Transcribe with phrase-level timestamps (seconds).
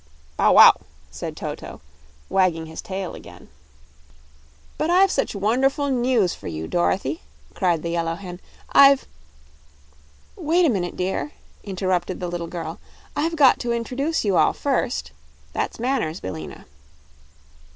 [0.35, 0.77] "Bow wow!"
[1.11, 1.79] said Toto,
[2.27, 3.49] wagging his tail again.
[4.79, 7.21] "But I've such wonderful news for you, Dorothy,"
[7.53, 8.39] cried the yellow hen;
[8.71, 9.05] "I've"
[10.35, 11.33] "Wait a minute, dear,"
[11.63, 12.79] interrupted the little girl;
[13.15, 15.11] "I've got to introduce you all, first.
[15.53, 16.65] That's manners, Billina.